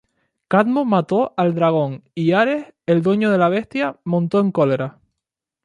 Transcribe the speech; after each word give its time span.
Cadmo 0.47 0.83
mató 0.83 1.35
al 1.37 1.53
dragón 1.53 2.03
y 2.15 2.31
Ares, 2.31 2.73
el 2.87 3.03
dueño 3.03 3.29
de 3.29 3.37
la 3.37 3.49
bestia, 3.49 3.99
montó 4.03 4.39
en 4.39 4.51
cólera. 4.51 4.97